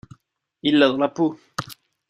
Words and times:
Il 0.63 0.79
l’a 0.79 0.87
dans 0.89 0.97
la 0.97 1.09
peau. 1.09 1.37